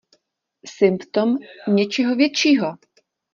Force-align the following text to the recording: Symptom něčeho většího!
Symptom 0.65 1.37
něčeho 1.67 2.15
většího! 2.15 2.77